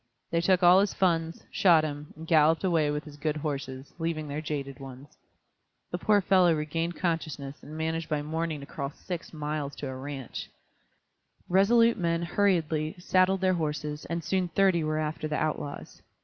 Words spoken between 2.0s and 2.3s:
and